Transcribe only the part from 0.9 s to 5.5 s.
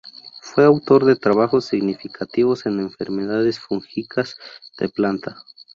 de trabajos significativos en enfermedades fúngicas de planta.